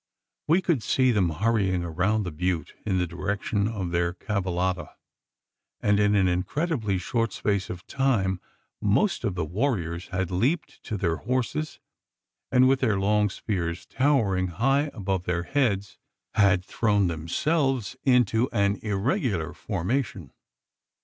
We 0.47 0.63
could 0.63 0.81
see 0.81 1.11
them 1.11 1.29
hurrying 1.29 1.83
around 1.83 2.23
the 2.23 2.31
butte, 2.31 2.73
in 2.87 2.97
the 2.97 3.05
direction 3.05 3.67
of 3.67 3.91
their 3.91 4.13
cavallada: 4.15 4.95
and, 5.79 5.99
in 5.99 6.15
an 6.15 6.27
incredibly 6.27 6.97
short 6.97 7.31
space 7.33 7.69
of 7.69 7.85
time, 7.85 8.41
most 8.81 9.23
of 9.23 9.35
the 9.35 9.45
warriors 9.45 10.07
had 10.07 10.31
leaped 10.31 10.81
to 10.85 10.97
their 10.97 11.17
horses, 11.17 11.79
and 12.51 12.67
with 12.67 12.79
their 12.79 12.99
long 12.99 13.29
spears 13.29 13.85
towering 13.85 14.47
high 14.47 14.89
above 14.91 15.25
their 15.25 15.43
heads, 15.43 15.99
had 16.33 16.65
thrown 16.65 17.05
themselves 17.05 17.95
into 18.03 18.49
an 18.49 18.77
irregular 18.81 19.53
formation. 19.53 20.33